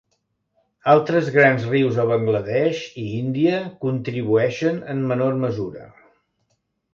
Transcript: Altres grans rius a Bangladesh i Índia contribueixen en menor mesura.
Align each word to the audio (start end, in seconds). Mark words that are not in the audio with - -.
Altres 0.93 1.27
grans 1.35 1.67
rius 1.73 1.99
a 2.03 2.05
Bangladesh 2.11 2.81
i 3.03 3.03
Índia 3.19 3.59
contribueixen 3.85 4.81
en 4.95 5.05
menor 5.13 5.39
mesura. 5.45 5.87